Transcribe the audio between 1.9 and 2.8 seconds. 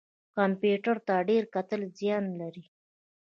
زیان لري